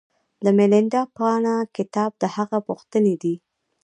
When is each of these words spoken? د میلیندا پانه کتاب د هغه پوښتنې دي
د 0.43 0.45
میلیندا 0.57 1.01
پانه 1.17 1.55
کتاب 1.75 2.11
د 2.21 2.23
هغه 2.35 2.57
پوښتنې 2.67 3.15
دي 3.21 3.35